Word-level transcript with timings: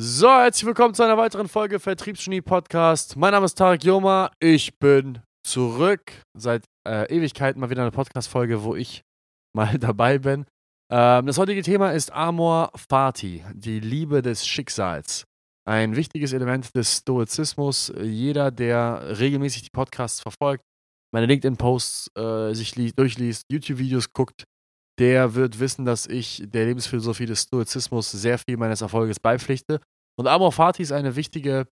So, 0.00 0.28
herzlich 0.28 0.64
willkommen 0.64 0.94
zu 0.94 1.02
einer 1.02 1.18
weiteren 1.18 1.48
Folge 1.48 1.80
Vertriebsgenie 1.80 2.40
Podcast. 2.40 3.16
Mein 3.16 3.32
Name 3.32 3.46
ist 3.46 3.58
Tarek 3.58 3.82
Joma. 3.82 4.30
Ich 4.38 4.78
bin 4.78 5.18
zurück. 5.42 6.22
Seit 6.34 6.66
äh, 6.86 7.12
Ewigkeiten 7.12 7.60
mal 7.60 7.68
wieder 7.68 7.82
eine 7.82 7.90
Podcast-Folge, 7.90 8.62
wo 8.62 8.76
ich 8.76 9.02
mal 9.56 9.76
dabei 9.76 10.18
bin. 10.18 10.46
Ähm, 10.88 11.26
das 11.26 11.36
heutige 11.36 11.62
Thema 11.62 11.90
ist 11.90 12.12
Amor 12.12 12.70
Fati, 12.76 13.44
die 13.52 13.80
Liebe 13.80 14.22
des 14.22 14.46
Schicksals. 14.46 15.24
Ein 15.68 15.96
wichtiges 15.96 16.32
Element 16.32 16.72
des 16.76 16.98
Stoizismus. 16.98 17.92
Jeder, 18.00 18.52
der 18.52 19.18
regelmäßig 19.18 19.62
die 19.62 19.70
Podcasts 19.72 20.20
verfolgt, 20.20 20.62
meine 21.12 21.26
LinkedIn-Posts 21.26 22.12
äh, 22.16 22.54
sich 22.54 22.72
durchliest, 22.94 23.46
YouTube-Videos 23.50 24.12
guckt, 24.12 24.44
der 24.98 25.34
wird 25.34 25.60
wissen, 25.60 25.84
dass 25.84 26.06
ich 26.06 26.42
der 26.46 26.66
Lebensphilosophie 26.66 27.26
des 27.26 27.42
Stoizismus 27.42 28.10
sehr 28.10 28.38
viel 28.38 28.56
meines 28.56 28.80
Erfolges 28.80 29.20
beipflichte. 29.20 29.80
Und 30.18 30.26
Amor 30.26 30.52
Fati 30.52 30.82
ist 30.82 30.92
eine 30.92 31.14
wichtige 31.14 31.68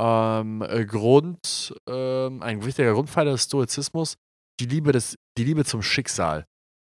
ähm, 0.00 0.62
äh, 0.62 0.84
Grund, 0.84 1.74
ähm, 1.88 2.42
ein 2.42 2.64
wichtiger 2.64 2.92
Grundpfeiler 2.92 3.32
des 3.32 3.44
Stoizismus, 3.44 4.16
die 4.60 4.66
Liebe, 4.66 4.92
des, 4.92 5.16
die 5.38 5.44
Liebe 5.44 5.64
zum 5.64 5.82
Schicksal. 5.82 6.44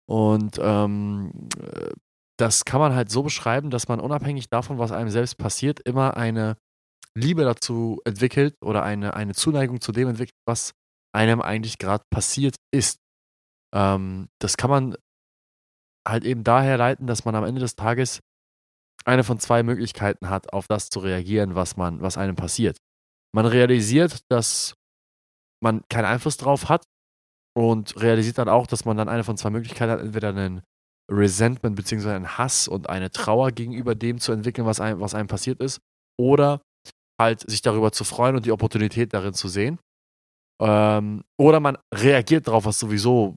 Und 0.08 0.60
ähm, 0.62 1.32
äh, 1.62 1.92
das 2.38 2.66
kann 2.66 2.80
man 2.80 2.94
halt 2.94 3.10
so 3.10 3.24
beschreiben, 3.24 3.70
dass 3.70 3.88
man 3.88 4.00
unabhängig 4.00 4.50
davon, 4.50 4.78
was 4.78 4.92
einem 4.92 5.10
selbst 5.10 5.38
passiert, 5.38 5.80
immer 5.82 6.18
eine 6.18 6.58
Liebe 7.16 7.44
dazu 7.44 8.02
entwickelt 8.06 8.56
oder 8.62 8.84
eine, 8.84 9.14
eine 9.14 9.34
Zuneigung 9.34 9.82
zu 9.82 9.92
dem 9.92 10.10
entwickelt, 10.10 10.38
was 10.48 10.74
einem 11.14 11.42
eigentlich 11.42 11.78
gerade 11.78 12.04
passiert 12.10 12.56
ist. 12.72 13.00
Ähm, 13.74 14.30
das 14.40 14.58
kann 14.58 14.70
man 14.70 14.96
halt 16.10 16.24
eben 16.26 16.44
daher 16.44 16.78
leiten, 16.78 17.08
dass 17.08 17.26
man 17.26 17.36
am 17.36 17.44
Ende 17.44 17.62
des 17.62 17.76
Tages 17.76 18.20
eine 19.06 19.24
von 19.24 19.40
zwei 19.40 19.64
Möglichkeiten 19.64 20.30
hat, 20.30 20.54
auf 20.54 20.68
das 20.68 20.90
zu 20.90 21.00
reagieren, 21.00 21.56
was 21.56 21.78
man, 21.78 22.02
was 22.02 22.18
einem 22.18 22.36
passiert. 22.36 22.78
Man 23.34 23.46
realisiert, 23.46 24.20
dass 24.30 24.74
man 25.64 25.82
keinen 25.90 26.06
Einfluss 26.06 26.38
drauf 26.38 26.70
hat 26.70 26.84
und 27.56 28.00
realisiert 28.02 28.38
dann 28.38 28.50
auch, 28.50 28.68
dass 28.68 28.86
man 28.86 28.98
dann 28.98 29.10
eine 29.10 29.24
von 29.24 29.38
zwei 29.38 29.50
Möglichkeiten 29.50 29.92
hat, 29.92 30.00
entweder 30.00 30.30
einen 30.30 30.62
Resentment 31.12 31.76
bzw. 31.76 32.12
einen 32.12 32.38
Hass 32.38 32.68
und 32.68 32.90
eine 32.90 33.12
Trauer 33.12 33.52
gegenüber 33.52 33.96
dem 33.96 34.20
zu 34.20 34.32
entwickeln, 34.32 34.68
was 34.68 34.80
einem, 34.80 35.00
was 35.00 35.16
einem 35.16 35.28
passiert 35.28 35.60
ist, 35.60 35.80
oder 36.20 36.62
halt 37.20 37.50
sich 37.50 37.62
darüber 37.62 37.92
zu 37.92 38.04
freuen 38.04 38.36
und 38.36 38.46
die 38.46 38.52
Opportunität 38.52 39.14
darin 39.14 39.34
zu 39.34 39.48
sehen. 39.48 39.80
Ähm, 40.62 41.24
oder 41.38 41.60
man 41.60 41.78
reagiert 41.94 42.48
darauf, 42.48 42.66
was 42.66 42.80
sowieso 42.80 43.36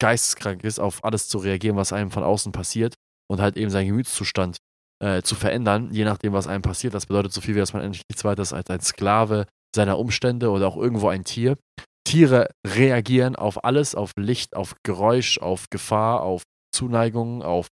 geisteskrank 0.00 0.64
ist, 0.64 0.78
auf 0.78 1.04
alles 1.04 1.28
zu 1.28 1.38
reagieren, 1.38 1.76
was 1.76 1.92
einem 1.92 2.10
von 2.10 2.22
außen 2.22 2.52
passiert 2.52 2.94
und 3.30 3.40
halt 3.40 3.56
eben 3.56 3.70
seinen 3.70 3.88
Gemütszustand 3.88 4.58
äh, 5.02 5.22
zu 5.22 5.34
verändern, 5.34 5.90
je 5.92 6.04
nachdem, 6.04 6.32
was 6.32 6.46
einem 6.46 6.62
passiert. 6.62 6.94
Das 6.94 7.06
bedeutet 7.06 7.32
so 7.32 7.40
viel, 7.40 7.54
wie 7.54 7.60
dass 7.60 7.72
man 7.72 7.82
endlich 7.82 8.02
nichts 8.10 8.24
weiter 8.24 8.42
ist 8.42 8.52
als 8.52 8.70
ein 8.70 8.80
Sklave 8.80 9.46
seiner 9.74 9.98
Umstände 9.98 10.50
oder 10.50 10.66
auch 10.66 10.76
irgendwo 10.76 11.08
ein 11.08 11.24
Tier. 11.24 11.56
Tiere 12.04 12.48
reagieren 12.66 13.36
auf 13.36 13.64
alles, 13.64 13.94
auf 13.94 14.12
Licht, 14.16 14.56
auf 14.56 14.74
Geräusch, 14.82 15.38
auf 15.38 15.68
Gefahr, 15.70 16.22
auf 16.22 16.42
Zuneigung, 16.74 17.42
auf 17.42 17.68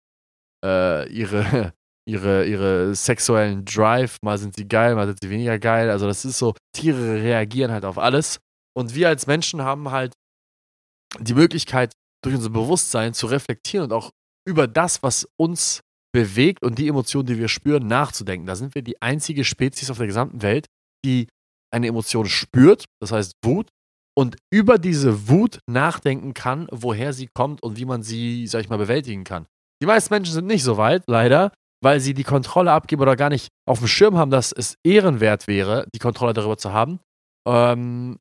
äh, 0.65 1.09
ihre, 1.13 1.75
ihre, 2.09 2.47
ihre 2.47 2.95
sexuellen 2.95 3.65
Drive. 3.65 4.17
Mal 4.23 4.39
sind 4.39 4.57
sie 4.57 4.67
geil, 4.67 4.95
mal 4.95 5.07
sind 5.07 5.19
sie 5.23 5.31
weniger 5.31 5.59
geil. 5.59 5.91
Also 5.91 6.07
das 6.07 6.25
ist 6.25 6.39
so, 6.39 6.55
Tiere 6.75 7.23
reagieren 7.23 7.71
halt 7.71 7.85
auf 7.85 7.99
alles. 7.99 8.39
Und 8.75 8.95
wir 8.95 9.09
als 9.09 9.27
Menschen 9.27 9.63
haben 9.63 9.91
halt 9.91 10.15
die 11.21 11.35
Möglichkeit, 11.35 11.93
durch 12.23 12.35
unser 12.35 12.51
Bewusstsein 12.51 13.15
zu 13.15 13.27
reflektieren 13.27 13.87
und 13.87 13.93
auch 13.93 14.11
über 14.47 14.67
das, 14.67 15.03
was 15.03 15.29
uns 15.37 15.81
bewegt 16.13 16.63
und 16.63 16.79
die 16.79 16.89
Emotionen, 16.89 17.27
die 17.27 17.39
wir 17.39 17.49
spüren, 17.49 17.87
nachzudenken. 17.87 18.47
Da 18.47 18.55
sind 18.55 18.75
wir 18.75 18.83
die 18.83 19.01
einzige 19.01 19.45
Spezies 19.45 19.91
auf 19.91 19.99
der 19.99 20.07
gesamten 20.07 20.43
Welt, 20.43 20.67
die 21.05 21.27
eine 21.73 21.87
Emotion 21.87 22.27
spürt, 22.27 22.85
das 23.01 23.13
heißt 23.13 23.33
Wut, 23.43 23.69
und 24.15 24.37
über 24.53 24.79
diese 24.79 25.29
Wut 25.29 25.61
nachdenken 25.67 26.35
kann, 26.35 26.69
woher 26.71 27.13
sie 27.15 27.29
kommt 27.29 27.63
und 27.63 27.79
wie 27.79 27.87
man 27.87 28.03
sie, 28.03 28.47
sag 28.47 28.61
ich 28.61 28.69
mal, 28.69 28.77
bewältigen 28.77 29.25
kann. 29.25 29.47
Die 29.83 29.87
meisten 29.87 30.13
Menschen 30.13 30.35
sind 30.35 30.47
nicht 30.47 30.63
so 30.63 30.77
weit, 30.77 31.03
leider, 31.07 31.53
weil 31.83 31.99
sie 31.99 32.13
die 32.13 32.25
Kontrolle 32.25 32.73
abgeben 32.73 33.03
oder 33.03 33.17
gar 33.17 33.31
nicht 33.31 33.49
auf 33.67 33.79
dem 33.79 33.89
Schirm 33.89 34.19
haben, 34.19 34.31
dass 34.31 34.53
es 34.53 34.77
ehrenwert 34.85 35.49
wäre, 35.49 35.87
die 35.95 35.99
Kontrolle 35.99 36.35
darüber 36.35 36.59
zu 36.59 36.73
haben. 36.73 37.01
Ähm, 37.49 38.19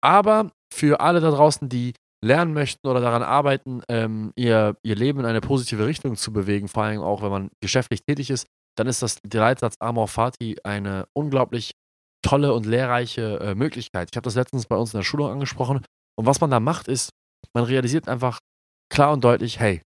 aber 0.00 0.50
für 0.72 1.00
alle 1.00 1.20
da 1.20 1.30
draußen, 1.30 1.68
die 1.68 1.92
lernen 2.24 2.54
möchten 2.54 2.86
oder 2.88 3.00
daran 3.00 3.22
arbeiten, 3.22 3.82
ähm, 3.88 4.32
ihr, 4.34 4.76
ihr 4.82 4.96
Leben 4.96 5.20
in 5.20 5.26
eine 5.26 5.40
positive 5.40 5.86
Richtung 5.86 6.16
zu 6.16 6.32
bewegen, 6.32 6.68
vor 6.68 6.84
allem 6.84 7.02
auch, 7.02 7.22
wenn 7.22 7.30
man 7.30 7.50
geschäftlich 7.60 8.02
tätig 8.04 8.30
ist, 8.30 8.46
dann 8.76 8.86
ist 8.86 9.02
das 9.02 9.18
der 9.22 9.40
Leitsatz 9.40 9.76
Amor 9.78 10.08
Fati 10.08 10.56
eine 10.64 11.06
unglaublich 11.12 11.72
tolle 12.22 12.54
und 12.54 12.66
lehrreiche 12.66 13.38
äh, 13.40 13.54
Möglichkeit. 13.54 14.08
Ich 14.10 14.16
habe 14.16 14.24
das 14.24 14.34
letztens 14.34 14.66
bei 14.66 14.76
uns 14.76 14.94
in 14.94 14.98
der 14.98 15.04
Schulung 15.04 15.30
angesprochen. 15.30 15.84
Und 16.16 16.26
was 16.26 16.40
man 16.40 16.50
da 16.50 16.58
macht, 16.58 16.88
ist, 16.88 17.10
man 17.52 17.64
realisiert 17.64 18.08
einfach 18.08 18.40
klar 18.90 19.12
und 19.12 19.22
deutlich, 19.22 19.60
hey, 19.60 19.82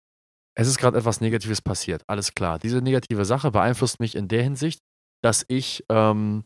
es 0.55 0.67
ist 0.67 0.77
gerade 0.77 0.97
etwas 0.97 1.21
Negatives 1.21 1.61
passiert. 1.61 2.03
Alles 2.07 2.33
klar. 2.33 2.59
Diese 2.59 2.81
negative 2.81 3.25
Sache 3.25 3.51
beeinflusst 3.51 3.99
mich 3.99 4.15
in 4.15 4.27
der 4.27 4.43
Hinsicht, 4.43 4.79
dass 5.23 5.43
ich 5.47 5.83
ähm, 5.89 6.43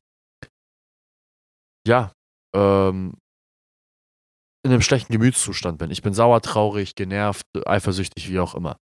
ja 1.86 2.12
ähm, 2.56 3.18
in 4.64 4.72
einem 4.72 4.82
schlechten 4.82 5.12
Gemütszustand 5.12 5.78
bin. 5.78 5.92
Ich 5.92 6.02
bin 6.02 6.14
sauer, 6.14 6.42
traurig, 6.42 6.96
genervt, 6.96 7.46
eifersüchtig, 7.66 8.30
wie 8.30 8.40
auch 8.40 8.56
immer. 8.56 8.78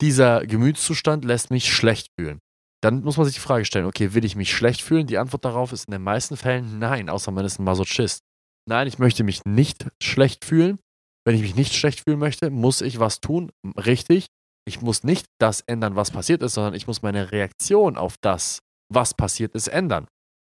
Dieser 0.00 0.46
Gemütszustand 0.46 1.24
lässt 1.24 1.50
mich 1.50 1.72
schlecht 1.72 2.08
fühlen. 2.18 2.40
Dann 2.82 3.02
muss 3.02 3.16
man 3.16 3.24
sich 3.26 3.34
die 3.34 3.40
Frage 3.40 3.64
stellen, 3.64 3.86
okay, 3.86 4.12
will 4.14 4.24
ich 4.24 4.36
mich 4.36 4.52
schlecht 4.52 4.82
fühlen? 4.82 5.06
Die 5.06 5.18
Antwort 5.18 5.44
darauf 5.44 5.72
ist 5.72 5.86
in 5.86 5.92
den 5.92 6.02
meisten 6.02 6.36
Fällen 6.36 6.78
nein, 6.78 7.08
außer 7.08 7.30
man 7.30 7.44
ist 7.44 7.58
ein 7.58 7.64
Masochist. 7.64 8.20
Nein, 8.66 8.86
ich 8.86 8.98
möchte 8.98 9.24
mich 9.24 9.44
nicht 9.44 9.86
schlecht 10.02 10.44
fühlen. 10.44 10.78
Wenn 11.26 11.34
ich 11.34 11.42
mich 11.42 11.54
nicht 11.54 11.74
schlecht 11.74 12.00
fühlen 12.00 12.18
möchte, 12.18 12.50
muss 12.50 12.82
ich 12.82 12.98
was 12.98 13.20
tun. 13.20 13.50
Richtig. 13.76 14.26
Ich 14.66 14.80
muss 14.80 15.04
nicht 15.04 15.26
das 15.38 15.60
ändern, 15.62 15.96
was 15.96 16.10
passiert 16.10 16.42
ist, 16.42 16.54
sondern 16.54 16.74
ich 16.74 16.86
muss 16.86 17.02
meine 17.02 17.32
Reaktion 17.32 17.96
auf 17.96 18.16
das, 18.20 18.60
was 18.92 19.14
passiert 19.14 19.54
ist, 19.54 19.68
ändern. 19.68 20.06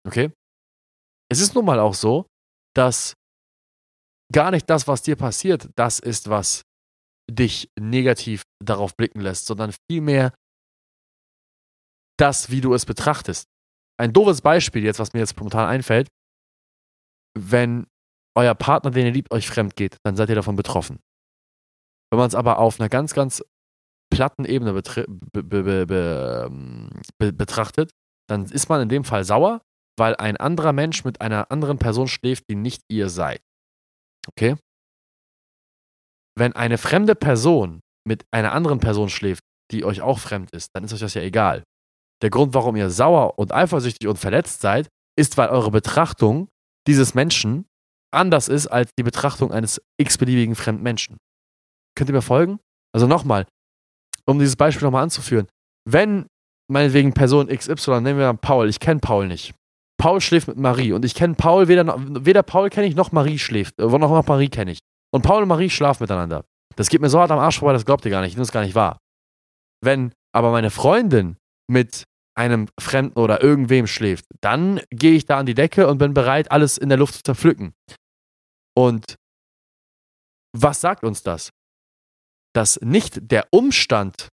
Okay? 0.07 0.31
Es 1.29 1.39
ist 1.39 1.55
nun 1.55 1.65
mal 1.65 1.79
auch 1.79 1.95
so, 1.95 2.27
dass 2.75 3.13
gar 4.31 4.51
nicht 4.51 4.69
das, 4.69 4.87
was 4.87 5.01
dir 5.01 5.15
passiert, 5.15 5.69
das 5.75 5.99
ist, 5.99 6.29
was 6.29 6.63
dich 7.29 7.69
negativ 7.79 8.43
darauf 8.63 8.95
blicken 8.95 9.21
lässt, 9.21 9.45
sondern 9.45 9.73
vielmehr 9.89 10.33
das, 12.17 12.49
wie 12.49 12.61
du 12.61 12.73
es 12.73 12.85
betrachtest. 12.85 13.47
Ein 13.97 14.13
doofes 14.13 14.41
Beispiel 14.41 14.83
jetzt, 14.83 14.99
was 14.99 15.13
mir 15.13 15.19
jetzt 15.19 15.37
momentan 15.37 15.67
einfällt, 15.67 16.07
wenn 17.37 17.87
euer 18.37 18.55
Partner, 18.55 18.91
den 18.91 19.05
ihr 19.05 19.11
liebt, 19.11 19.31
euch 19.31 19.47
fremd 19.47 19.75
geht, 19.75 19.97
dann 20.03 20.15
seid 20.15 20.29
ihr 20.29 20.35
davon 20.35 20.55
betroffen. 20.55 20.99
Wenn 22.11 22.19
man 22.19 22.27
es 22.27 22.35
aber 22.35 22.59
auf 22.59 22.79
einer 22.79 22.89
ganz, 22.89 23.13
ganz 23.13 23.43
platten 24.13 24.45
Ebene 24.45 24.73
be 24.73 25.43
be 25.43 25.85
be 25.85 26.45
ähm, 26.47 26.89
betrachtet, 27.17 27.91
dann 28.29 28.45
ist 28.45 28.69
man 28.69 28.81
in 28.81 28.89
dem 28.89 29.03
Fall 29.03 29.23
sauer, 29.23 29.61
weil 29.97 30.15
ein 30.15 30.37
anderer 30.37 30.73
Mensch 30.73 31.03
mit 31.03 31.21
einer 31.21 31.51
anderen 31.51 31.79
Person 31.79 32.07
schläft, 32.07 32.49
die 32.49 32.55
nicht 32.55 32.83
ihr 32.89 33.09
seid. 33.09 33.41
Okay? 34.27 34.55
Wenn 36.37 36.53
eine 36.53 36.77
fremde 36.77 37.15
Person 37.15 37.81
mit 38.07 38.25
einer 38.31 38.51
anderen 38.51 38.79
Person 38.79 39.09
schläft, 39.09 39.43
die 39.71 39.85
euch 39.85 40.01
auch 40.01 40.19
fremd 40.19 40.51
ist, 40.51 40.69
dann 40.73 40.83
ist 40.83 40.93
euch 40.93 40.99
das 40.99 41.13
ja 41.13 41.21
egal. 41.21 41.63
Der 42.21 42.29
Grund, 42.29 42.53
warum 42.53 42.75
ihr 42.75 42.89
sauer 42.89 43.37
und 43.37 43.51
eifersüchtig 43.51 44.07
und 44.07 44.17
verletzt 44.17 44.61
seid, 44.61 44.87
ist, 45.17 45.37
weil 45.37 45.49
eure 45.49 45.71
Betrachtung 45.71 46.49
dieses 46.87 47.13
Menschen 47.13 47.65
anders 48.13 48.47
ist 48.47 48.67
als 48.67 48.91
die 48.97 49.03
Betrachtung 49.03 49.51
eines 49.51 49.81
x-beliebigen 49.97 50.55
fremden 50.55 50.83
Menschen. 50.83 51.17
Könnt 51.97 52.09
ihr 52.09 52.13
mir 52.13 52.21
folgen? 52.21 52.59
Also 52.93 53.07
nochmal, 53.07 53.47
um 54.25 54.39
dieses 54.39 54.55
Beispiel 54.55 54.85
nochmal 54.85 55.03
anzuführen. 55.03 55.47
Wenn 55.87 56.27
meinetwegen 56.71 57.13
Person 57.13 57.47
XY, 57.47 58.01
nehmen 58.01 58.19
wir 58.19 58.31
mal 58.31 58.37
Paul, 58.37 58.69
ich 58.69 58.79
kenne 58.79 58.99
Paul 58.99 59.27
nicht. 59.27 59.53
Paul 59.97 60.21
schläft 60.21 60.47
mit 60.47 60.57
Marie 60.57 60.91
und 60.91 61.05
ich 61.05 61.15
kenne 61.15 61.35
Paul, 61.35 61.67
weder, 61.67 61.95
weder 61.97 62.43
Paul 62.43 62.69
kenne 62.69 62.87
ich 62.87 62.95
noch 62.95 63.11
Marie 63.11 63.39
schläft, 63.39 63.79
äh, 63.79 63.85
noch, 63.85 63.99
noch 63.99 64.27
Marie 64.27 64.49
kenne 64.49 64.71
ich. 64.71 64.79
Und 65.13 65.21
Paul 65.21 65.43
und 65.43 65.47
Marie 65.47 65.69
schlafen 65.69 66.03
miteinander. 66.03 66.43
Das 66.75 66.89
geht 66.89 67.01
mir 67.01 67.09
so 67.09 67.19
hart 67.19 67.31
am 67.31 67.39
Arsch 67.39 67.59
vorbei, 67.59 67.73
das 67.73 67.85
glaubt 67.85 68.03
ihr 68.05 68.11
gar 68.11 68.21
nicht, 68.21 68.31
ich 68.31 68.35
nehme 68.35 68.43
es 68.43 68.51
gar 68.51 68.63
nicht 68.63 68.75
wahr. 68.75 68.97
Wenn 69.81 70.13
aber 70.33 70.51
meine 70.51 70.71
Freundin 70.71 71.37
mit 71.67 72.03
einem 72.37 72.67
Fremden 72.79 73.17
oder 73.17 73.41
irgendwem 73.41 73.87
schläft, 73.87 74.25
dann 74.41 74.81
gehe 74.89 75.13
ich 75.13 75.25
da 75.25 75.39
an 75.39 75.45
die 75.45 75.53
Decke 75.53 75.87
und 75.87 75.97
bin 75.97 76.13
bereit, 76.13 76.51
alles 76.51 76.77
in 76.77 76.89
der 76.89 76.97
Luft 76.97 77.15
zu 77.15 77.23
zerpflücken. 77.23 77.73
Und 78.77 79.15
was 80.53 80.81
sagt 80.81 81.03
uns 81.03 81.23
das? 81.23 81.51
Dass 82.53 82.79
nicht 82.81 83.31
der 83.31 83.47
Umstand, 83.51 84.27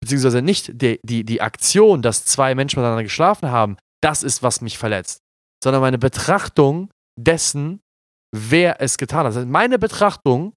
beziehungsweise 0.00 0.42
nicht 0.42 0.70
die, 0.82 0.98
die, 1.04 1.24
die 1.24 1.40
Aktion, 1.40 2.02
dass 2.02 2.24
zwei 2.24 2.54
Menschen 2.54 2.80
miteinander 2.80 3.04
geschlafen 3.04 3.50
haben, 3.50 3.76
das 4.04 4.22
ist, 4.22 4.42
was 4.42 4.60
mich 4.60 4.76
verletzt, 4.78 5.22
sondern 5.62 5.80
meine 5.80 5.98
Betrachtung 5.98 6.90
dessen, 7.18 7.80
wer 8.36 8.80
es 8.80 8.98
getan 8.98 9.20
hat. 9.20 9.26
Also 9.26 9.46
meine 9.46 9.78
Betrachtung 9.78 10.52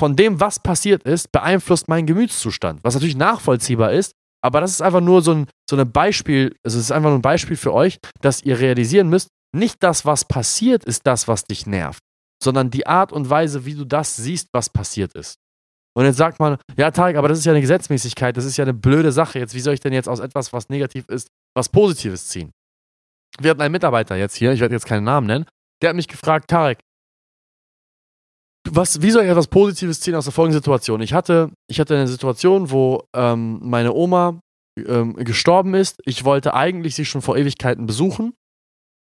von 0.00 0.16
dem, 0.16 0.40
was 0.40 0.58
passiert 0.60 1.02
ist, 1.04 1.30
beeinflusst 1.32 1.88
meinen 1.88 2.06
Gemütszustand. 2.06 2.82
Was 2.82 2.94
natürlich 2.94 3.16
nachvollziehbar 3.16 3.92
ist, 3.92 4.12
Aber 4.40 4.60
das 4.60 4.70
ist 4.70 4.82
einfach 4.82 5.00
nur 5.00 5.22
so 5.22 5.32
ein, 5.32 5.46
so 5.68 5.76
ein 5.76 5.90
Beispiel, 5.90 6.54
es 6.62 6.74
ist 6.74 6.92
einfach 6.92 7.10
nur 7.10 7.18
ein 7.18 7.22
Beispiel 7.22 7.56
für 7.56 7.74
euch, 7.74 7.98
dass 8.20 8.42
ihr 8.42 8.58
realisieren 8.58 9.08
müsst, 9.08 9.28
nicht 9.54 9.82
das, 9.82 10.04
was 10.04 10.24
passiert, 10.24 10.84
ist 10.84 11.06
das, 11.06 11.26
was 11.26 11.44
dich 11.44 11.66
nervt, 11.66 12.00
sondern 12.42 12.70
die 12.70 12.86
Art 12.86 13.12
und 13.12 13.28
Weise, 13.28 13.64
wie 13.64 13.74
du 13.74 13.84
das 13.84 14.16
siehst, 14.16 14.48
was 14.52 14.70
passiert 14.70 15.14
ist. 15.14 15.36
Und 15.96 16.04
jetzt 16.04 16.18
sagt 16.18 16.38
man, 16.38 16.58
ja, 16.76 16.90
Tarek, 16.90 17.16
aber 17.16 17.28
das 17.28 17.38
ist 17.38 17.44
ja 17.46 17.52
eine 17.52 17.60
Gesetzmäßigkeit, 17.60 18.36
das 18.36 18.44
ist 18.44 18.56
ja 18.56 18.64
eine 18.64 18.74
blöde 18.74 19.10
Sache. 19.10 19.40
Jetzt, 19.40 19.54
wie 19.54 19.60
soll 19.60 19.74
ich 19.74 19.80
denn 19.80 19.92
jetzt 19.92 20.08
aus 20.08 20.20
etwas, 20.20 20.52
was 20.52 20.68
negativ 20.68 21.08
ist, 21.08 21.28
was 21.56 21.68
Positives 21.68 22.28
ziehen? 22.28 22.52
Wir 23.40 23.50
hatten 23.50 23.60
einen 23.60 23.72
Mitarbeiter 23.72 24.16
jetzt 24.16 24.34
hier, 24.34 24.52
ich 24.52 24.60
werde 24.60 24.74
jetzt 24.74 24.86
keinen 24.86 25.04
Namen 25.04 25.26
nennen, 25.26 25.46
der 25.82 25.90
hat 25.90 25.96
mich 25.96 26.08
gefragt, 26.08 26.48
Tarek, 26.50 26.78
was, 28.70 29.00
wie 29.00 29.10
soll 29.10 29.24
ich 29.24 29.30
etwas 29.30 29.46
Positives 29.46 30.00
ziehen 30.00 30.14
aus 30.14 30.24
der 30.24 30.32
folgenden 30.32 30.60
Situation? 30.60 31.00
Ich 31.00 31.12
hatte, 31.14 31.50
ich 31.70 31.80
hatte 31.80 31.94
eine 31.94 32.08
Situation, 32.08 32.70
wo 32.70 33.04
ähm, 33.14 33.60
meine 33.62 33.92
Oma 33.92 34.40
ähm, 34.86 35.14
gestorben 35.14 35.74
ist. 35.74 36.00
Ich 36.04 36.24
wollte 36.24 36.54
eigentlich 36.54 36.94
sie 36.94 37.04
schon 37.04 37.22
vor 37.22 37.36
Ewigkeiten 37.36 37.86
besuchen. 37.86 38.34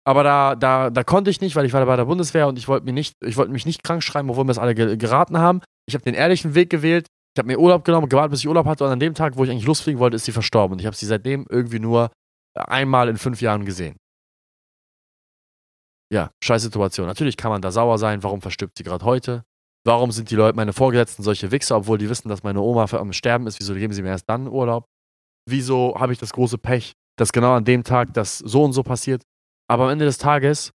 Aber 0.05 0.25
da, 0.25 0.57
da, 0.57 0.91
da 0.91 1.05
konnte 1.05 1.31
ich 1.31 1.41
nicht, 1.41 1.55
weil 1.55 1.65
ich 1.65 1.73
war 1.73 1.87
bei 1.87 1.97
der 1.97 2.07
Bundeswehr 2.07 2.49
und 2.49 2.59
ich 2.59 2.67
wollte 2.67 2.85
mich 2.87 2.95
nicht, 2.95 3.15
ich 3.25 3.37
wollte 3.37 3.53
mich 3.53 3.67
nicht 3.67 3.85
krank 3.85 4.03
schreiben, 4.03 4.31
obwohl 4.31 4.45
mir 4.45 4.49
das 4.49 4.59
alle 4.59 4.75
geraten 4.75 5.39
haben. 5.39 5.61
Ich 5.87 5.95
habe 5.95 6.03
den 6.03 6.15
ehrlichen 6.15 6.55
Weg 6.57 6.71
gewählt. 6.71 7.07
Ich 7.35 7.39
habe 7.39 7.47
mir 7.47 7.59
Urlaub 7.59 7.85
genommen, 7.85 8.09
gewartet, 8.09 8.33
bis 8.33 8.41
ich 8.41 8.49
Urlaub 8.49 8.67
hatte 8.67 8.85
und 8.85 8.91
an 8.91 9.01
dem 9.01 9.15
Tag, 9.15 9.37
wo 9.37 9.45
ich 9.45 9.51
eigentlich 9.51 9.67
losfliegen 9.67 10.01
wollte, 10.01 10.17
ist 10.17 10.25
sie 10.25 10.33
verstorben. 10.33 10.73
Und 10.73 10.81
ich 10.81 10.87
habe 10.87 10.97
sie 10.97 11.07
seitdem 11.07 11.47
irgendwie 11.49 11.79
nur 11.79 12.11
einmal 12.55 13.09
in 13.09 13.17
fünf 13.17 13.41
Jahren 13.41 13.65
gesehen. 13.65 13.97
Ja, 16.13 16.31
scheiß 16.45 16.63
Situation. 16.63 17.07
Natürlich 17.07 17.39
kann 17.39 17.51
man 17.51 17.63
da 17.63 17.71
sauer 17.71 17.97
sein. 17.97 18.23
Warum 18.23 18.43
verstirbt 18.43 18.77
sie 18.77 18.85
gerade 18.85 19.05
heute? 19.05 19.45
Warum 19.85 20.13
sind 20.13 20.31
die 20.31 20.37
Leute, 20.37 20.55
meine 20.55 20.75
Vorgesetzten, 20.75 21.23
solche 21.23 21.51
Wichser, 21.51 21.77
obwohl 21.79 21.97
die 21.97 22.09
wissen, 22.09 22.29
dass 22.29 22.43
meine 22.43 22.61
Oma 22.61 22.87
am 22.93 23.13
Sterben 23.15 23.47
ist? 23.47 23.59
Wieso 23.59 23.75
geben 23.75 23.95
sie 23.95 24.03
mir 24.03 24.11
erst 24.11 24.29
dann 24.29 24.47
Urlaub? 24.47 24.87
Wieso 25.49 25.97
habe 25.99 26.13
ich 26.13 26.19
das 26.19 26.33
große 26.33 26.59
Pech, 26.59 26.93
dass 27.17 27.33
genau 27.33 27.55
an 27.55 27.65
dem 27.65 27.83
Tag 27.83 28.13
das 28.13 28.39
so 28.39 28.63
und 28.63 28.75
so 28.75 28.83
passiert? 28.83 29.23
Aber 29.69 29.85
am 29.85 29.91
Ende 29.91 30.05
des 30.05 30.19
Tages 30.19 30.73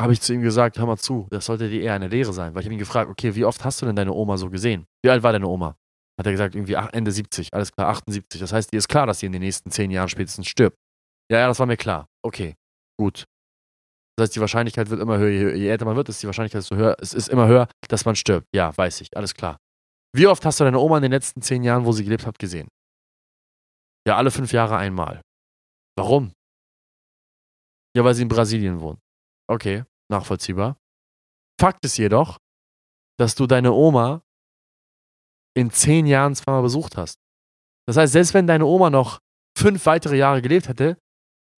habe 0.00 0.12
ich 0.12 0.20
zu 0.20 0.34
ihm 0.34 0.42
gesagt, 0.42 0.78
hör 0.78 0.86
mal 0.86 0.98
zu, 0.98 1.28
das 1.30 1.46
sollte 1.46 1.70
dir 1.70 1.80
eher 1.80 1.94
eine 1.94 2.08
Lehre 2.08 2.32
sein. 2.32 2.54
Weil 2.54 2.62
ich 2.62 2.66
habe 2.66 2.74
ihn 2.74 2.80
gefragt, 2.80 3.08
okay, 3.08 3.36
wie 3.36 3.44
oft 3.44 3.64
hast 3.64 3.80
du 3.80 3.86
denn 3.86 3.96
deine 3.96 4.12
Oma 4.12 4.36
so 4.36 4.50
gesehen? 4.50 4.84
Wie 5.02 5.10
alt 5.10 5.22
war 5.22 5.32
deine 5.32 5.46
Oma? 5.46 5.76
Hat 6.18 6.26
er 6.26 6.32
gesagt, 6.32 6.56
irgendwie 6.56 6.74
Ende 6.74 7.12
70, 7.12 7.54
alles 7.54 7.70
klar, 7.70 7.88
78. 7.88 8.40
Das 8.40 8.52
heißt, 8.52 8.72
dir 8.72 8.78
ist 8.78 8.88
klar, 8.88 9.06
dass 9.06 9.20
sie 9.20 9.26
in 9.26 9.32
den 9.32 9.42
nächsten 9.42 9.70
zehn 9.70 9.90
Jahren 9.92 10.08
spätestens 10.08 10.48
stirbt. 10.48 10.76
Ja, 11.30 11.38
ja, 11.38 11.46
das 11.46 11.60
war 11.60 11.66
mir 11.66 11.76
klar. 11.76 12.08
Okay, 12.22 12.56
gut. 12.98 13.26
Das 14.16 14.24
heißt, 14.24 14.36
die 14.36 14.40
Wahrscheinlichkeit 14.40 14.88
wird 14.88 15.00
immer 15.00 15.18
höher. 15.18 15.54
Je 15.54 15.68
älter 15.68 15.84
man 15.84 15.96
wird, 15.96 16.08
ist 16.08 16.22
die 16.22 16.26
Wahrscheinlichkeit 16.26 16.62
so 16.62 16.74
höher. 16.74 16.96
Es 17.00 17.12
ist 17.12 17.28
immer 17.28 17.46
höher, 17.46 17.68
dass 17.88 18.04
man 18.06 18.16
stirbt. 18.16 18.46
Ja, 18.54 18.76
weiß 18.76 19.02
ich. 19.02 19.14
Alles 19.16 19.34
klar. 19.34 19.58
Wie 20.14 20.26
oft 20.26 20.44
hast 20.46 20.58
du 20.58 20.64
deine 20.64 20.78
Oma 20.78 20.96
in 20.96 21.02
den 21.02 21.12
letzten 21.12 21.42
zehn 21.42 21.62
Jahren, 21.62 21.84
wo 21.84 21.92
sie 21.92 22.04
gelebt 22.04 22.26
hat, 22.26 22.38
gesehen? 22.38 22.68
Ja, 24.06 24.16
alle 24.16 24.30
fünf 24.30 24.52
Jahre 24.52 24.76
einmal. 24.76 25.20
Warum? 25.98 26.32
Ja, 27.94 28.04
weil 28.04 28.14
sie 28.14 28.22
in 28.22 28.28
Brasilien 28.28 28.80
wohnt. 28.80 29.00
Okay, 29.50 29.84
nachvollziehbar. 30.10 30.78
Fakt 31.60 31.84
ist 31.84 31.98
jedoch, 31.98 32.38
dass 33.18 33.34
du 33.34 33.46
deine 33.46 33.72
Oma 33.72 34.22
in 35.54 35.70
zehn 35.70 36.06
Jahren 36.06 36.34
zweimal 36.34 36.62
besucht 36.62 36.96
hast. 36.96 37.18
Das 37.86 37.96
heißt, 37.96 38.12
selbst 38.12 38.34
wenn 38.34 38.46
deine 38.46 38.64
Oma 38.66 38.90
noch 38.90 39.20
fünf 39.56 39.84
weitere 39.86 40.16
Jahre 40.16 40.42
gelebt 40.42 40.68
hätte, 40.68 40.98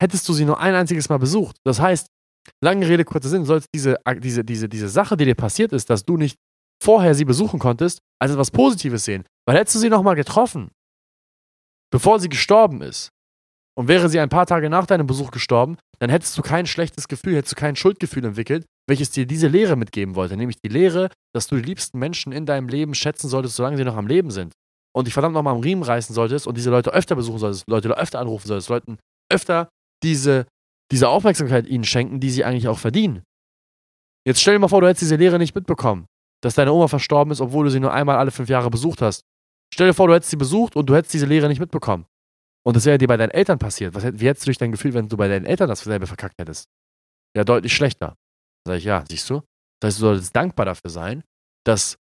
hättest 0.00 0.28
du 0.28 0.32
sie 0.32 0.44
nur 0.44 0.60
ein 0.60 0.74
einziges 0.74 1.08
Mal 1.08 1.18
besucht. 1.18 1.56
Das 1.64 1.80
heißt, 1.80 2.08
Lange 2.62 2.88
Rede, 2.88 3.04
kurzer 3.04 3.28
Sinn, 3.28 3.44
sollst 3.44 3.68
diese, 3.74 3.96
diese, 4.18 4.44
diese, 4.44 4.68
diese 4.68 4.88
Sache, 4.88 5.16
die 5.16 5.24
dir 5.24 5.34
passiert 5.34 5.72
ist, 5.72 5.90
dass 5.90 6.04
du 6.04 6.16
nicht 6.16 6.36
vorher 6.82 7.14
sie 7.14 7.24
besuchen 7.24 7.58
konntest, 7.58 8.00
als 8.20 8.32
etwas 8.32 8.50
Positives 8.50 9.04
sehen. 9.04 9.24
Weil 9.46 9.56
hättest 9.56 9.76
du 9.76 9.80
sie 9.80 9.90
nochmal 9.90 10.14
getroffen, 10.14 10.70
bevor 11.90 12.20
sie 12.20 12.28
gestorben 12.28 12.82
ist, 12.82 13.10
und 13.78 13.86
wäre 13.86 14.08
sie 14.08 14.18
ein 14.18 14.28
paar 14.28 14.44
Tage 14.44 14.68
nach 14.68 14.86
deinem 14.86 15.06
Besuch 15.06 15.30
gestorben, 15.30 15.76
dann 16.00 16.10
hättest 16.10 16.36
du 16.36 16.42
kein 16.42 16.66
schlechtes 16.66 17.06
Gefühl, 17.06 17.36
hättest 17.36 17.52
du 17.52 17.60
kein 17.60 17.76
Schuldgefühl 17.76 18.24
entwickelt, 18.24 18.66
welches 18.88 19.12
dir 19.12 19.24
diese 19.24 19.46
Lehre 19.46 19.76
mitgeben 19.76 20.16
wollte. 20.16 20.36
Nämlich 20.36 20.56
die 20.60 20.68
Lehre, 20.68 21.10
dass 21.32 21.46
du 21.46 21.54
die 21.54 21.62
liebsten 21.62 21.96
Menschen 21.96 22.32
in 22.32 22.44
deinem 22.44 22.68
Leben 22.68 22.96
schätzen 22.96 23.28
solltest, 23.28 23.54
solange 23.54 23.76
sie 23.76 23.84
noch 23.84 23.96
am 23.96 24.08
Leben 24.08 24.32
sind. 24.32 24.52
Und 24.92 25.06
dich 25.06 25.14
verdammt 25.14 25.34
nochmal 25.34 25.54
am 25.54 25.60
Riemen 25.60 25.84
reißen 25.84 26.12
solltest 26.12 26.48
und 26.48 26.56
diese 26.56 26.70
Leute 26.70 26.92
öfter 26.92 27.14
besuchen 27.14 27.38
solltest, 27.38 27.68
Leute 27.68 27.96
öfter 27.96 28.18
anrufen 28.18 28.48
solltest, 28.48 28.68
Leuten 28.68 28.98
öfter 29.30 29.68
diese 30.02 30.46
diese 30.90 31.08
Aufmerksamkeit 31.08 31.66
ihnen 31.66 31.84
schenken, 31.84 32.20
die 32.20 32.30
sie 32.30 32.44
eigentlich 32.44 32.68
auch 32.68 32.78
verdienen. 32.78 33.22
Jetzt 34.26 34.40
stell 34.40 34.54
dir 34.54 34.60
mal 34.60 34.68
vor, 34.68 34.80
du 34.80 34.88
hättest 34.88 35.02
diese 35.02 35.16
Lehre 35.16 35.38
nicht 35.38 35.54
mitbekommen, 35.54 36.06
dass 36.42 36.54
deine 36.54 36.72
Oma 36.72 36.88
verstorben 36.88 37.32
ist, 37.32 37.40
obwohl 37.40 37.64
du 37.64 37.70
sie 37.70 37.80
nur 37.80 37.92
einmal 37.92 38.16
alle 38.16 38.30
fünf 38.30 38.48
Jahre 38.48 38.70
besucht 38.70 39.02
hast. 39.02 39.22
Stell 39.72 39.88
dir 39.88 39.94
vor, 39.94 40.08
du 40.08 40.14
hättest 40.14 40.30
sie 40.30 40.36
besucht 40.36 40.76
und 40.76 40.86
du 40.86 40.94
hättest 40.94 41.14
diese 41.14 41.26
Lehre 41.26 41.48
nicht 41.48 41.60
mitbekommen. 41.60 42.06
Und 42.66 42.76
das 42.76 42.84
wäre 42.84 42.98
dir 42.98 43.08
bei 43.08 43.16
deinen 43.16 43.30
Eltern 43.30 43.58
passiert. 43.58 43.94
Was, 43.94 44.04
wie 44.04 44.26
hättest 44.26 44.46
du 44.46 44.50
dich 44.50 44.58
denn 44.58 44.72
gefühlt, 44.72 44.94
wenn 44.94 45.08
du 45.08 45.16
bei 45.16 45.28
deinen 45.28 45.46
Eltern 45.46 45.68
dasselbe 45.68 46.06
verkackt 46.06 46.34
hättest? 46.38 46.68
Ja, 47.36 47.44
deutlich 47.44 47.74
schlechter. 47.74 48.16
Sag 48.66 48.76
ich, 48.76 48.84
ja, 48.84 49.04
siehst 49.08 49.28
du? 49.30 49.42
Das 49.80 49.88
heißt, 49.88 49.98
du 49.98 50.06
solltest 50.06 50.34
dankbar 50.34 50.66
dafür 50.66 50.90
sein, 50.90 51.22
dass, 51.64 51.98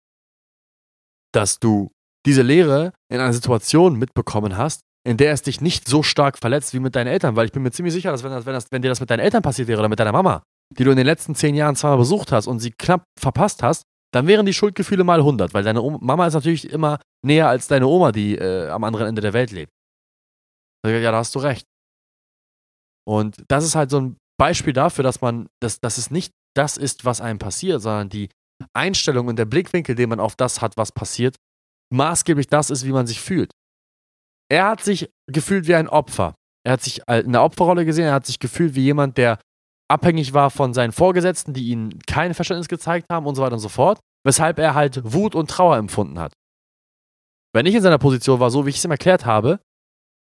dass 1.33 1.59
du 1.59 1.91
diese 2.27 2.43
Lehre 2.43 2.93
in 3.11 3.21
einer 3.21 3.33
Situation 3.33 3.99
mitbekommen 3.99 4.57
hast, 4.57 4.83
in 5.07 5.17
der 5.17 5.33
es 5.33 5.43
dich 5.43 5.61
nicht 5.61 5.87
so 5.87 6.03
stark 6.03 6.39
verletzt 6.39 6.73
wie 6.73 6.81
mit 6.81 6.97
deinen 6.97 7.09
Eltern, 7.09 7.37
weil 7.37 7.47
ich 7.47 7.53
bin 7.53 7.63
mir 7.63 7.71
ziemlich 7.71 7.93
sicher, 7.93 8.11
dass 8.11 8.25
wenn, 8.25 8.31
das, 8.31 8.47
wenn, 8.47 8.55
das, 8.55 8.73
wenn 8.73 8.83
dir 8.83 8.89
das 8.89 9.01
mit 9.01 9.11
deinen 9.11 9.21
Eltern 9.21 9.43
passiert 9.43 9.69
wäre 9.69 9.79
oder 9.79 9.89
mit 9.89 10.01
deiner 10.01 10.13
Mama, 10.13 10.43
die 10.77 10.85
du 10.85 10.91
in 10.91 10.97
den 10.97 11.07
letzten 11.07 11.35
zehn 11.35 11.55
Jahren 11.55 11.77
zweimal 11.77 11.99
besucht 11.99 12.33
hast 12.33 12.47
und 12.47 12.61
sie 12.61 12.73
knapp 12.73 13.05
verpasst 13.19 13.63
hast, 13.63 13.85
dann 14.15 14.27
wären 14.27 14.47
die 14.47 14.55
Schuldgefühle 14.55 15.05
mal 15.05 15.19
100, 15.19 15.53
weil 15.53 15.65
deine 15.65 15.83
Oma, 15.83 15.99
Mama 16.01 16.27
ist 16.27 16.35
natürlich 16.35 16.71
immer 16.71 17.01
näher 17.25 17.49
als 17.49 17.67
deine 17.67 17.87
Oma, 17.87 18.13
die 18.13 18.37
äh, 18.37 18.69
am 18.69 18.85
anderen 18.85 19.09
Ende 19.09 19.21
der 19.21 19.33
Welt 19.33 19.51
lebt. 19.51 19.73
Ja, 20.87 21.11
da 21.11 21.19
hast 21.19 21.35
du 21.35 21.41
recht. 21.41 21.67
Und 23.07 23.43
das 23.49 23.65
ist 23.65 23.75
halt 23.75 23.91
so 23.91 24.01
ein 24.01 24.17
Beispiel 24.39 24.73
dafür, 24.73 25.03
dass 25.03 25.21
man, 25.21 25.49
dass, 25.61 25.81
dass 25.81 25.99
es 25.99 26.11
nicht 26.11 26.33
das 26.57 26.77
ist, 26.77 27.05
was 27.05 27.21
einem 27.21 27.39
passiert, 27.39 27.83
sondern 27.83 28.09
die 28.09 28.29
Einstellung 28.73 29.27
und 29.29 29.37
der 29.37 29.45
Blickwinkel, 29.45 29.95
den 29.95 30.09
man 30.09 30.21
auf 30.21 30.37
das 30.37 30.61
hat, 30.61 30.77
was 30.77 30.93
passiert, 30.93 31.37
maßgeblich 31.93 32.47
das 32.47 32.71
ist, 32.71 32.85
wie 32.85 32.93
man 32.93 33.07
sich 33.07 33.21
fühlt. 33.21 33.51
Er 34.51 34.67
hat 34.67 34.83
sich 34.83 35.11
gefühlt 35.27 35.67
wie 35.67 35.75
ein 35.75 35.89
Opfer. 35.89 36.35
Er 36.67 36.73
hat 36.73 36.83
sich 36.83 37.03
in 37.09 37.33
der 37.33 37.43
Opferrolle 37.43 37.85
gesehen, 37.85 38.07
er 38.07 38.15
hat 38.15 38.27
sich 38.27 38.39
gefühlt 38.39 38.75
wie 38.75 38.83
jemand, 38.83 39.19
der 39.19 39.39
abhängig 39.91 40.33
war 40.33 40.51
von 40.51 40.73
seinen 40.73 40.93
Vorgesetzten, 40.93 41.53
die 41.53 41.69
ihm 41.69 41.99
kein 42.07 42.35
Verständnis 42.35 42.69
gezeigt 42.69 43.07
haben 43.11 43.27
und 43.27 43.35
so 43.35 43.43
weiter 43.43 43.55
und 43.55 43.61
so 43.61 43.69
fort, 43.69 44.01
weshalb 44.25 44.59
er 44.59 44.75
halt 44.75 45.01
Wut 45.05 45.35
und 45.35 45.51
Trauer 45.51 45.77
empfunden 45.77 46.19
hat. 46.19 46.33
Wenn 47.55 47.67
ich 47.67 47.75
in 47.75 47.83
seiner 47.83 47.99
Position 47.99 48.41
war, 48.41 48.51
so 48.51 48.67
wie 48.67 48.71
ich 48.71 48.77
es 48.77 48.85
ihm 48.85 48.91
erklärt 48.91 49.27
habe, 49.27 49.61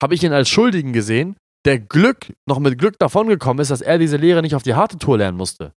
habe 0.03 0.15
ich 0.15 0.25
ihn 0.25 0.33
als 0.33 0.49
Schuldigen 0.49 0.93
gesehen, 0.93 1.37
der 1.65 1.79
Glück, 1.79 2.35
noch 2.47 2.59
mit 2.59 2.79
Glück 2.79 2.99
davongekommen 2.99 3.63
ist, 3.63 3.71
dass 3.71 3.81
er 3.81 3.99
diese 3.99 4.17
Lehre 4.17 4.43
nicht 4.43 4.55
auf 4.55 4.63
die 4.63 4.75
harte 4.75 4.99
Tour 4.99 5.17
lernen 5.19 5.39
musste. 5.39 5.73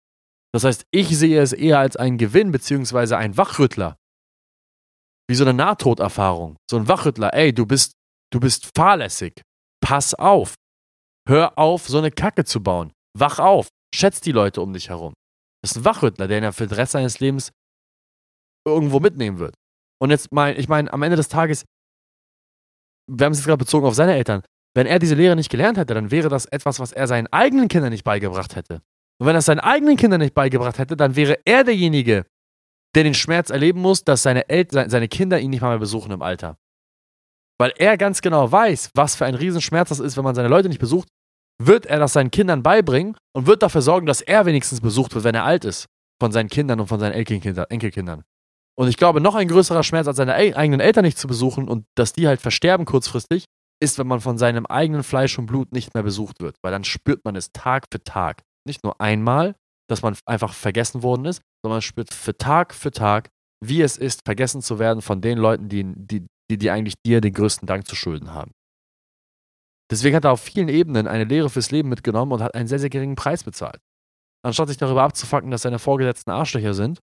Das 0.54 0.64
heißt, 0.64 0.86
ich 0.92 1.18
sehe 1.18 1.42
es 1.42 1.54
eher 1.54 1.80
als 1.80 1.96
einen 1.96 2.18
Gewinn 2.18 2.52
beziehungsweise 2.52 3.18
ein 3.18 3.38
Wachrüttler. 3.38 3.96
Wie 5.30 5.36
so 5.36 5.44
eine 5.44 5.54
Nahtoderfahrung. 5.54 6.58
So 6.70 6.78
ein 6.78 6.88
Wachrüttler, 6.88 7.34
ey, 7.34 7.54
du 7.54 7.66
bist 7.66 7.94
Du 8.32 8.40
bist 8.40 8.72
fahrlässig. 8.76 9.42
Pass 9.82 10.14
auf. 10.14 10.56
Hör 11.28 11.58
auf, 11.58 11.88
so 11.88 11.98
eine 11.98 12.12
Kacke 12.12 12.46
zu 12.46 12.62
bauen. 12.62 12.92
Wach 13.18 13.40
auf. 13.40 13.68
Schätz 13.94 14.22
die 14.22 14.32
Leute 14.32 14.62
um 14.62 14.74
dich 14.74 14.90
herum. 14.90 15.14
Das 15.62 15.72
ist 15.72 15.78
ein 15.78 15.86
Wachrüttler, 15.86 16.28
der 16.28 16.38
ihn 16.38 16.44
ja 16.44 16.52
für 16.52 16.68
den 16.68 16.76
Rest 16.76 16.92
seines 16.94 17.20
Lebens 17.20 17.52
irgendwo 18.66 19.00
mitnehmen 19.00 19.40
wird. 19.40 19.56
Und 20.00 20.12
jetzt 20.12 20.32
mein, 20.32 20.58
ich 20.60 20.68
meine, 20.68 20.92
am 20.92 21.02
Ende 21.04 21.18
des 21.18 21.30
Tages, 21.30 21.66
wir 23.10 23.26
haben 23.26 23.32
es 23.32 23.40
jetzt 23.40 23.48
gerade 23.48 23.58
bezogen 23.58 23.86
auf 23.86 23.96
seine 23.96 24.16
Eltern, 24.16 24.44
wenn 24.76 24.86
er 24.86 25.00
diese 25.00 25.16
Lehre 25.16 25.36
nicht 25.36 25.50
gelernt 25.50 25.78
hätte, 25.78 25.94
dann 25.94 26.12
wäre 26.12 26.30
das 26.30 26.46
etwas, 26.46 26.80
was 26.80 26.92
er 26.92 27.08
seinen 27.08 27.28
eigenen 27.28 27.68
Kindern 27.68 27.92
nicht 27.92 28.04
beigebracht 28.04 28.56
hätte. 28.56 28.82
Und 29.20 29.26
wenn 29.26 29.36
er 29.36 29.40
es 29.40 29.46
seinen 29.46 29.60
eigenen 29.60 29.98
Kindern 29.98 30.22
nicht 30.22 30.36
beigebracht 30.36 30.78
hätte, 30.78 30.96
dann 30.96 31.16
wäre 31.16 31.40
er 31.46 31.64
derjenige, 31.64 32.26
der 32.94 33.04
den 33.04 33.16
Schmerz 33.16 33.50
erleben 33.50 33.82
muss, 33.82 34.04
dass 34.04 34.22
seine, 34.22 34.50
El 34.50 34.68
seine 34.70 35.08
Kinder 35.08 35.40
ihn 35.40 35.50
nicht 35.50 35.62
mal 35.62 35.70
mehr 35.70 35.80
besuchen 35.80 36.12
im 36.12 36.22
Alter. 36.22 36.58
Weil 37.60 37.74
er 37.78 37.98
ganz 37.98 38.22
genau 38.22 38.52
weiß, 38.52 38.92
was 38.94 39.16
für 39.16 39.26
ein 39.26 39.36
Riesenschmerz 39.36 39.90
das 39.90 40.00
ist, 40.00 40.18
wenn 40.18 40.24
man 40.24 40.36
seine 40.36 40.48
Leute 40.48 40.70
nicht 40.70 40.80
besucht, 40.80 41.08
wird 41.60 41.86
er 41.88 42.00
das 42.00 42.14
seinen 42.14 42.32
Kindern 42.32 42.62
beibringen 42.62 43.18
und 43.34 43.48
wird 43.48 43.64
dafür 43.64 43.82
sorgen, 43.82 44.06
dass 44.06 44.22
er 44.22 44.46
wenigstens 44.46 44.82
besucht 44.82 45.16
wird, 45.16 45.24
wenn 45.24 45.36
er 45.36 45.44
alt 45.44 45.66
ist. 45.66 45.88
Von 46.20 46.32
seinen 46.32 46.50
Kindern 46.50 46.80
und 46.80 46.88
von 46.88 47.00
seinen 47.00 47.14
Enkelkindern. 47.14 48.24
Und 48.76 48.88
ich 48.88 48.98
glaube, 48.98 49.22
noch 49.22 49.36
ein 49.36 49.48
größerer 49.48 49.84
Schmerz, 49.84 50.08
als 50.08 50.18
seine 50.18 50.36
eigenen 50.36 50.80
Eltern 50.80 51.04
nicht 51.04 51.18
zu 51.18 51.28
besuchen 51.28 51.68
und 51.68 51.86
dass 51.96 52.14
die 52.14 52.28
halt 52.28 52.42
versterben 52.42 52.86
kurzfristig, 52.86 53.46
ist, 53.80 54.00
wenn 54.00 54.08
man 54.08 54.22
von 54.22 54.38
seinem 54.38 54.66
eigenen 54.66 55.04
Fleisch 55.04 55.38
und 55.38 55.48
Blut 55.48 55.72
nicht 55.72 55.94
mehr 55.94 56.04
besucht 56.04 56.42
wird. 56.42 56.58
Weil 56.64 56.72
dann 56.72 56.84
spürt 56.84 57.24
man 57.26 57.36
es 57.36 57.52
Tag 57.52 57.86
für 57.92 58.04
Tag. 58.04 58.42
Nicht 58.66 58.84
nur 58.84 59.00
einmal, 59.02 59.56
dass 59.88 60.02
man 60.02 60.16
einfach 60.26 60.54
vergessen 60.54 61.04
worden 61.04 61.26
ist, 61.26 61.42
sondern 61.62 61.78
man 61.78 61.82
spürt 61.82 62.14
für 62.14 62.38
Tag 62.38 62.74
für 62.74 62.92
Tag, 62.92 63.30
wie 63.64 63.82
es 63.82 63.98
ist, 63.98 64.22
vergessen 64.26 64.62
zu 64.62 64.80
werden 64.80 65.02
von 65.02 65.22
den 65.22 65.38
Leuten, 65.38 65.70
die, 65.70 65.84
die, 65.96 66.26
die, 66.50 66.58
die 66.58 66.70
eigentlich 66.70 66.96
dir 67.06 67.22
den 67.22 67.34
größten 67.34 67.68
Dank 67.68 67.88
zu 67.88 67.96
schulden 67.96 68.34
haben. 68.34 68.52
Deswegen 69.90 70.16
hat 70.16 70.26
er 70.26 70.32
auf 70.32 70.42
vielen 70.42 70.70
Ebenen 70.70 71.08
eine 71.08 71.24
Lehre 71.24 71.50
fürs 71.50 71.72
Leben 71.72 71.90
mitgenommen 71.90 72.34
und 72.34 72.42
hat 72.42 72.56
einen 72.56 72.68
sehr, 72.68 72.80
sehr 72.80 72.90
geringen 72.90 73.16
Preis 73.16 73.44
bezahlt. 73.44 73.80
Anstatt 74.46 74.68
sich 74.68 74.78
darüber 74.78 75.04
abzufacken, 75.04 75.52
dass 75.52 75.62
seine 75.62 75.80
Vorgesetzten 75.80 76.32
Arschlöcher 76.32 76.74
sind 76.74 77.00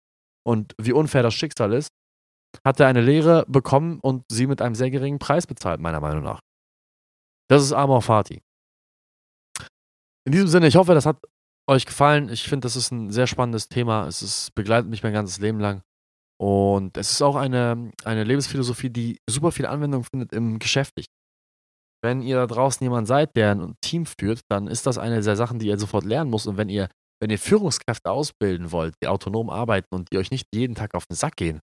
und 0.44 0.74
wie 0.80 0.92
unfair 0.92 1.22
das 1.22 1.34
Schicksal 1.34 1.72
ist, 1.72 1.90
hat 2.64 2.80
er 2.80 2.88
eine 2.88 3.00
Lehre 3.00 3.44
bekommen 3.48 3.98
und 4.00 4.24
sie 4.30 4.46
mit 4.46 4.60
einem 4.60 4.74
sehr 4.74 4.90
geringen 4.90 5.18
Preis 5.18 5.46
bezahlt, 5.46 5.80
meiner 5.80 6.00
Meinung 6.00 6.22
nach. 6.22 6.40
Das 7.48 7.62
ist 7.62 7.72
Amor 7.72 8.02
Fati. 8.02 8.42
In 10.24 10.32
diesem 10.32 10.48
Sinne, 10.48 10.66
ich 10.68 10.76
hoffe, 10.76 10.94
das 10.94 11.06
hat 11.06 11.18
euch 11.68 11.86
gefallen. 11.86 12.28
Ich 12.28 12.44
finde, 12.44 12.66
das 12.66 12.76
ist 12.76 12.90
ein 12.90 13.10
sehr 13.10 13.26
spannendes 13.26 13.68
Thema. 13.68 14.06
Es 14.06 14.22
ist, 14.22 14.54
begleitet 14.54 14.90
mich 14.90 15.02
mein 15.02 15.12
ganzes 15.12 15.38
Leben 15.38 15.60
lang. 15.60 15.82
Und 16.42 16.96
es 16.96 17.12
ist 17.12 17.22
auch 17.22 17.36
eine, 17.36 17.92
eine 18.02 18.24
Lebensphilosophie, 18.24 18.90
die 18.90 19.20
super 19.30 19.52
viel 19.52 19.64
Anwendung 19.64 20.02
findet 20.02 20.32
im 20.32 20.58
Geschäftlichen. 20.58 21.12
Wenn 22.04 22.20
ihr 22.20 22.34
da 22.34 22.48
draußen 22.48 22.82
jemand 22.84 23.06
seid, 23.06 23.36
der 23.36 23.54
ein 23.54 23.76
Team 23.80 24.06
führt, 24.06 24.40
dann 24.50 24.66
ist 24.66 24.84
das 24.88 24.98
eine 24.98 25.20
der 25.20 25.36
Sachen, 25.36 25.60
die 25.60 25.68
ihr 25.68 25.78
sofort 25.78 26.04
lernen 26.04 26.30
müsst. 26.30 26.48
Und 26.48 26.56
wenn 26.56 26.68
ihr, 26.68 26.88
wenn 27.20 27.30
ihr 27.30 27.38
Führungskräfte 27.38 28.10
ausbilden 28.10 28.72
wollt, 28.72 28.96
die 29.00 29.06
autonom 29.06 29.50
arbeiten 29.50 29.94
und 29.94 30.08
die 30.12 30.18
euch 30.18 30.32
nicht 30.32 30.48
jeden 30.52 30.74
Tag 30.74 30.94
auf 30.94 31.06
den 31.06 31.14
Sack 31.14 31.36
gehen, 31.36 31.60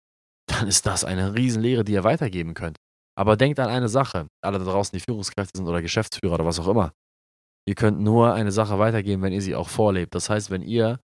dann 0.47 0.69
ist 0.69 0.85
das 0.85 1.05
eine 1.05 1.35
Riesenlehre, 1.35 1.83
die 1.83 1.93
ihr 1.93 2.05
weitergeben 2.05 2.53
könnt. 2.53 2.77
Aber 3.19 3.39
denkt 3.39 3.59
an 3.59 3.71
eine 3.71 3.89
Sache, 3.89 4.27
alle 4.45 4.59
da 4.59 4.67
draußen, 4.67 4.95
die 4.95 5.03
Führungskräfte 5.03 5.57
sind 5.57 5.67
oder 5.67 5.81
Geschäftsführer 5.81 6.35
oder 6.35 6.45
was 6.45 6.61
auch 6.61 6.69
immer. 6.69 6.93
Ihr 7.67 7.77
könnt 7.77 7.99
nur 7.99 8.35
eine 8.35 8.53
Sache 8.53 8.79
weitergeben, 8.79 9.23
wenn 9.23 9.33
ihr 9.33 9.41
sie 9.41 9.55
auch 9.55 9.71
vorlebt. 9.71 10.15
Das 10.15 10.29
heißt, 10.29 10.51
wenn 10.51 10.61
ihr 10.61 11.01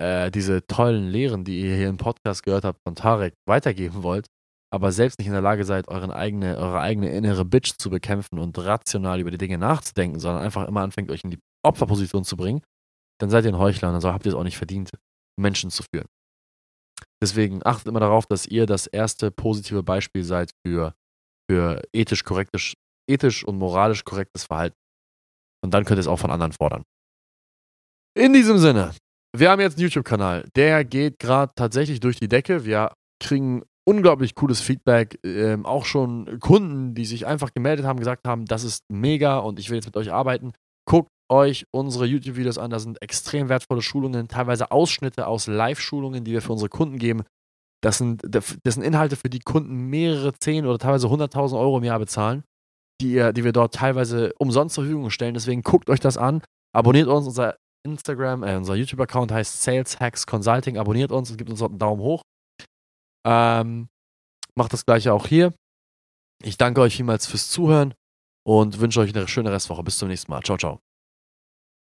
äh, 0.00 0.30
diese 0.30 0.66
tollen 0.66 1.08
Lehren, 1.08 1.44
die 1.44 1.60
ihr 1.60 1.76
hier 1.76 1.88
im 1.88 1.96
Podcast 1.96 2.42
gehört 2.42 2.64
habt 2.64 2.80
von 2.86 2.94
Tarek, 2.94 3.34
weitergeben 3.46 4.02
wollt, 4.02 4.26
aber 4.72 4.90
selbst 4.90 5.18
nicht 5.18 5.28
in 5.28 5.32
der 5.32 5.42
Lage 5.42 5.64
seid, 5.64 5.88
euren 5.88 6.10
eigene, 6.10 6.56
eure 6.56 6.80
eigene 6.80 7.10
innere 7.10 7.44
Bitch 7.44 7.74
zu 7.78 7.90
bekämpfen 7.90 8.38
und 8.38 8.58
rational 8.58 9.20
über 9.20 9.30
die 9.30 9.38
Dinge 9.38 9.58
nachzudenken, 9.58 10.18
sondern 10.18 10.42
einfach 10.42 10.66
immer 10.66 10.80
anfängt, 10.80 11.10
euch 11.10 11.22
in 11.22 11.30
die 11.30 11.38
Opferposition 11.64 12.24
zu 12.24 12.36
bringen, 12.36 12.60
dann 13.20 13.30
seid 13.30 13.44
ihr 13.44 13.52
ein 13.52 13.58
Heuchler 13.58 13.92
und 13.92 14.02
dann 14.02 14.12
habt 14.12 14.26
ihr 14.26 14.32
es 14.32 14.36
auch 14.36 14.42
nicht 14.42 14.58
verdient, 14.58 14.90
Menschen 15.40 15.70
zu 15.70 15.84
führen. 15.84 16.08
Deswegen 17.22 17.64
achtet 17.64 17.86
immer 17.86 18.00
darauf, 18.00 18.26
dass 18.26 18.46
ihr 18.46 18.66
das 18.66 18.86
erste 18.86 19.30
positive 19.30 19.82
Beispiel 19.82 20.24
seid 20.24 20.50
für, 20.66 20.94
für 21.50 21.82
ethisch, 21.92 22.24
korrektes, 22.24 22.74
ethisch 23.08 23.44
und 23.44 23.58
moralisch 23.58 24.04
korrektes 24.04 24.44
Verhalten. 24.44 24.76
Und 25.64 25.72
dann 25.72 25.84
könnt 25.84 25.98
ihr 25.98 26.00
es 26.00 26.06
auch 26.06 26.18
von 26.18 26.30
anderen 26.30 26.52
fordern. 26.52 26.82
In 28.16 28.32
diesem 28.32 28.58
Sinne, 28.58 28.94
wir 29.36 29.50
haben 29.50 29.60
jetzt 29.60 29.76
einen 29.76 29.82
YouTube-Kanal. 29.82 30.48
Der 30.54 30.84
geht 30.84 31.18
gerade 31.18 31.52
tatsächlich 31.56 32.00
durch 32.00 32.18
die 32.18 32.28
Decke. 32.28 32.64
Wir 32.64 32.92
kriegen 33.20 33.62
unglaublich 33.84 34.34
cooles 34.34 34.60
Feedback. 34.60 35.18
Ähm, 35.24 35.66
auch 35.66 35.84
schon 35.84 36.38
Kunden, 36.40 36.94
die 36.94 37.04
sich 37.04 37.26
einfach 37.26 37.52
gemeldet 37.52 37.84
haben, 37.84 37.98
gesagt 37.98 38.26
haben, 38.26 38.46
das 38.46 38.64
ist 38.64 38.84
mega 38.88 39.38
und 39.38 39.58
ich 39.58 39.70
will 39.70 39.76
jetzt 39.76 39.86
mit 39.86 39.96
euch 39.96 40.12
arbeiten. 40.12 40.52
Guckt 40.86 41.10
euch 41.28 41.66
unsere 41.72 42.06
YouTube-Videos 42.06 42.58
an. 42.58 42.70
Da 42.70 42.78
sind 42.78 43.02
extrem 43.02 43.48
wertvolle 43.48 43.82
Schulungen, 43.82 44.28
teilweise 44.28 44.70
Ausschnitte 44.70 45.26
aus 45.26 45.46
Live-Schulungen, 45.46 46.24
die 46.24 46.32
wir 46.32 46.42
für 46.42 46.52
unsere 46.52 46.68
Kunden 46.68 46.98
geben. 46.98 47.24
Das 47.82 47.98
sind, 47.98 48.22
das 48.30 48.56
sind 48.62 48.82
Inhalte, 48.82 49.16
für 49.16 49.28
die 49.28 49.40
Kunden 49.40 49.90
mehrere 49.90 50.32
10 50.32 50.64
oder 50.64 50.78
teilweise 50.78 51.08
100.000 51.08 51.58
Euro 51.58 51.78
im 51.78 51.84
Jahr 51.84 51.98
bezahlen, 51.98 52.44
die, 53.00 53.12
ihr, 53.12 53.32
die 53.32 53.44
wir 53.44 53.52
dort 53.52 53.74
teilweise 53.74 54.32
umsonst 54.38 54.76
zur 54.76 54.84
Verfügung 54.84 55.10
stellen. 55.10 55.34
Deswegen 55.34 55.62
guckt 55.62 55.90
euch 55.90 56.00
das 56.00 56.16
an. 56.16 56.40
Abonniert 56.72 57.08
uns. 57.08 57.26
Unser 57.26 57.56
Instagram, 57.84 58.42
äh, 58.42 58.56
unser 58.56 58.74
YouTube-Account 58.74 59.30
heißt 59.30 59.62
Sales 59.62 60.00
Hacks 60.00 60.26
Consulting. 60.26 60.78
Abonniert 60.78 61.12
uns 61.12 61.30
und 61.30 61.36
gebt 61.36 61.50
uns 61.50 61.62
einen 61.62 61.78
Daumen 61.78 62.02
hoch. 62.02 62.22
Ähm, 63.26 63.88
macht 64.54 64.72
das 64.72 64.86
gleiche 64.86 65.12
auch 65.12 65.26
hier. 65.26 65.52
Ich 66.42 66.58
danke 66.58 66.80
euch 66.80 66.96
vielmals 66.96 67.26
fürs 67.26 67.48
Zuhören 67.48 67.94
und 68.46 68.80
wünsche 68.80 69.00
euch 69.00 69.14
eine 69.14 69.28
schöne 69.28 69.52
Restwoche. 69.52 69.82
Bis 69.82 69.98
zum 69.98 70.08
nächsten 70.08 70.30
Mal. 70.30 70.42
Ciao, 70.42 70.58
ciao. 70.58 70.80